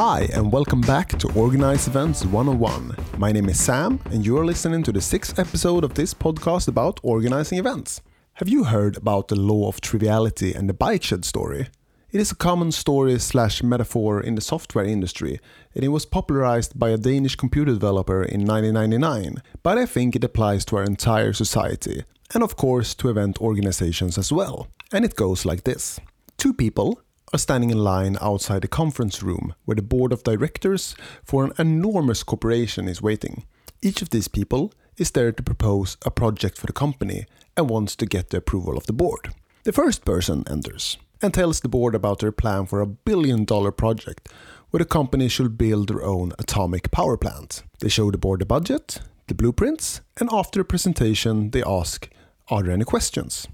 [0.00, 2.94] Hi, and welcome back to Organize Events 101.
[3.16, 6.68] My name is Sam, and you are listening to the sixth episode of this podcast
[6.68, 8.00] about organizing events.
[8.34, 11.66] Have you heard about the law of triviality and the bike shed story?
[12.12, 15.40] It is a common story slash metaphor in the software industry,
[15.74, 19.42] and it was popularized by a Danish computer developer in 1999.
[19.64, 24.16] But I think it applies to our entire society, and of course to event organizations
[24.16, 24.68] as well.
[24.92, 25.98] And it goes like this
[26.36, 30.94] Two people are standing in line outside the conference room where the board of directors
[31.24, 33.44] for an enormous corporation is waiting.
[33.82, 37.94] Each of these people is there to propose a project for the company and wants
[37.96, 39.34] to get the approval of the board.
[39.64, 43.72] The first person enters and tells the board about their plan for a billion dollar
[43.72, 44.28] project
[44.70, 47.62] where the company should build their own atomic power plant.
[47.80, 52.08] They show the board the budget, the blueprints, and after the presentation, they ask,
[52.48, 53.46] Are there any questions?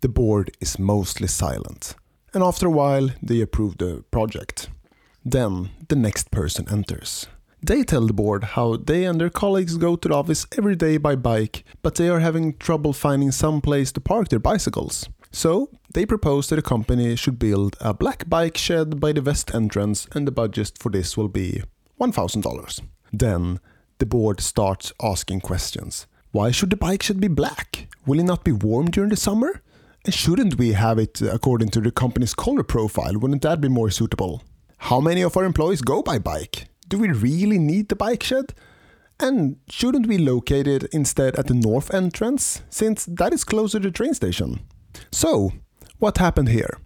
[0.00, 1.94] The board is mostly silent
[2.34, 4.68] and after a while they approve the project.
[5.24, 7.26] Then the next person enters.
[7.60, 10.96] They tell the board how they and their colleagues go to the office every day
[10.96, 15.08] by bike, but they are having trouble finding some place to park their bicycles.
[15.32, 19.54] So they propose that the company should build a black bike shed by the west
[19.54, 21.62] entrance, and the budget for this will be
[22.00, 22.80] $1,000.
[23.12, 23.58] Then
[23.98, 26.06] the board starts asking questions.
[26.30, 27.88] Why should the bike shed be black?
[28.06, 29.62] Will it not be warm during the summer?
[30.10, 33.14] Shouldn't we have it uh, according to the company's color profile?
[33.14, 34.42] Wouldn't that be more suitable?
[34.78, 36.68] How many of our employees go by bike?
[36.88, 38.54] Do we really need the bike shed?
[39.20, 43.88] And shouldn't we locate it instead at the north entrance, since that is closer to
[43.88, 44.60] the train station?
[45.10, 45.52] So,
[45.98, 46.78] what happened here?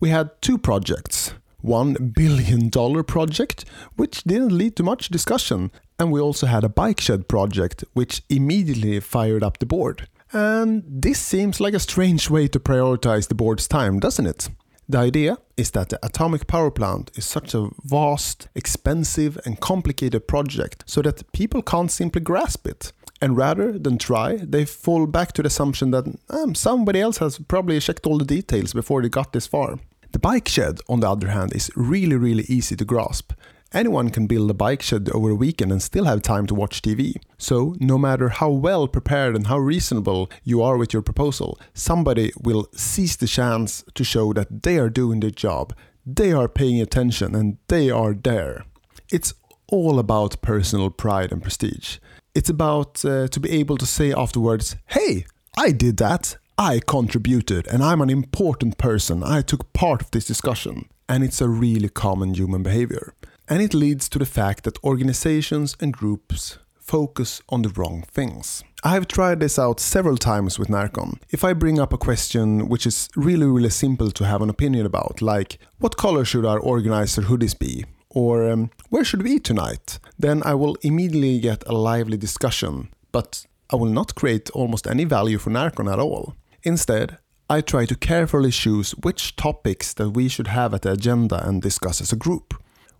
[0.00, 1.32] We had two projects.
[1.60, 3.64] One billion dollar project,
[3.96, 8.22] which didn't lead to much discussion, and we also had a bike shed project, which
[8.28, 10.08] immediately fired up the board.
[10.32, 14.48] And this seems like a strange way to prioritize the board's time, doesn't it?
[14.90, 20.26] The idea is that the atomic power plant is such a vast, expensive, and complicated
[20.26, 22.92] project so that people can't simply grasp it.
[23.20, 27.38] And rather than try, they fall back to the assumption that um, somebody else has
[27.38, 29.78] probably checked all the details before they got this far.
[30.12, 33.32] The bike shed, on the other hand, is really, really easy to grasp.
[33.72, 36.80] Anyone can build a bike shed over a weekend and still have time to watch
[36.80, 37.16] TV.
[37.36, 42.32] So, no matter how well prepared and how reasonable you are with your proposal, somebody
[42.40, 45.74] will seize the chance to show that they are doing their job,
[46.06, 48.64] they are paying attention, and they are there.
[49.12, 49.34] It's
[49.66, 51.98] all about personal pride and prestige.
[52.34, 55.26] It's about uh, to be able to say afterwards, hey,
[55.58, 56.38] I did that.
[56.56, 59.22] I contributed and I'm an important person.
[59.22, 60.88] I took part of this discussion.
[61.08, 63.14] And it's a really common human behavior.
[63.50, 68.62] And it leads to the fact that organizations and groups focus on the wrong things.
[68.84, 71.18] I have tried this out several times with Narcon.
[71.30, 74.86] If I bring up a question which is really, really simple to have an opinion
[74.86, 77.84] about, like what color should our organizer hoodies be?
[78.10, 79.98] Or um, where should we eat tonight?
[80.18, 85.04] Then I will immediately get a lively discussion, but I will not create almost any
[85.04, 86.34] value for Narcon at all.
[86.62, 87.18] Instead,
[87.50, 91.62] I try to carefully choose which topics that we should have at the agenda and
[91.62, 92.54] discuss as a group.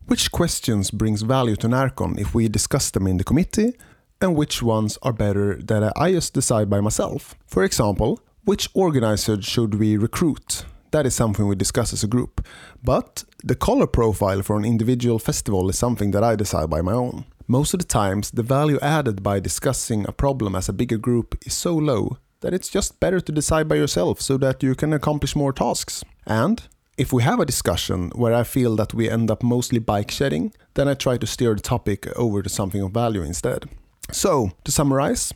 [0.09, 3.75] Which questions brings value to Narcon if we discuss them in the committee,
[4.23, 7.35] and which ones are better that I just decide by myself?
[7.47, 10.65] For example, which organizer should we recruit?
[10.93, 12.41] That is something we discuss as a group.
[12.83, 16.95] But the color profile for an individual festival is something that I decide by my
[16.95, 17.27] own.
[17.47, 21.37] Most of the times, the value added by discussing a problem as a bigger group
[21.45, 24.95] is so low that it's just better to decide by yourself so that you can
[24.95, 26.03] accomplish more tasks.
[26.27, 26.63] And
[26.99, 30.53] if we have a discussion where I feel that we end up mostly bike shedding,
[30.75, 33.67] then I try to steer the topic over to something of value instead.
[34.11, 35.33] So, to summarize,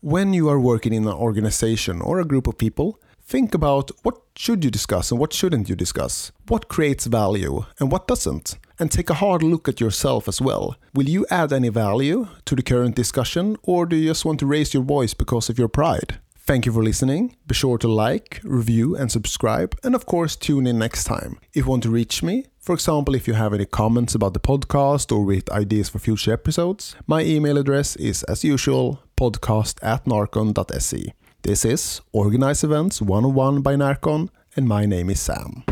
[0.00, 4.22] when you are working in an organization or a group of people, think about what
[4.36, 6.32] should you discuss and what shouldn't you discuss?
[6.48, 8.56] What creates value and what doesn't?
[8.78, 10.76] And take a hard look at yourself as well.
[10.94, 14.46] Will you add any value to the current discussion or do you just want to
[14.46, 16.20] raise your voice because of your pride?
[16.46, 17.34] Thank you for listening.
[17.48, 19.76] Be sure to like, review, and subscribe.
[19.82, 21.40] And of course, tune in next time.
[21.52, 24.38] If you want to reach me, for example, if you have any comments about the
[24.38, 30.04] podcast or with ideas for future episodes, my email address is, as usual, podcast at
[30.04, 31.12] narcon.se.
[31.42, 35.64] This is Organize Events 101 by Narcon, and my name is Sam.